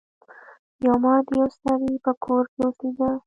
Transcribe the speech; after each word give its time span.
یو 0.85 0.95
مار 1.03 1.19
د 1.27 1.29
یو 1.39 1.49
سړي 1.61 1.93
په 2.05 2.11
کور 2.23 2.43
کې 2.53 2.59
اوسیده. 2.65 3.09